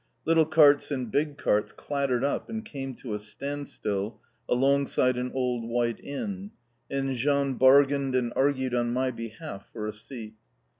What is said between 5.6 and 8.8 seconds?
white inn, and Jean bargained and argued